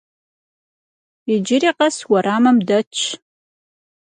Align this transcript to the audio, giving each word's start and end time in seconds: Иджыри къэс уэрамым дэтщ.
Иджыри 1.33 1.71
къэс 1.77 1.97
уэрамым 2.09 2.57
дэтщ. 2.67 3.01